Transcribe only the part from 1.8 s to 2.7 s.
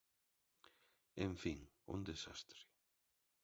un desastre.